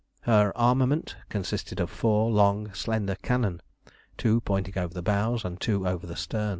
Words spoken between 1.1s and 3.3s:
consisted of four long, slender